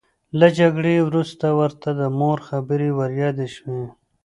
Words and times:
له 0.39 0.47
جګړې 0.59 0.95
وروسته 1.07 1.45
ورته 1.59 1.89
د 1.99 2.01
مور 2.19 2.37
خبرې 2.49 2.89
وریادې 2.99 3.47
شوې 3.55 3.85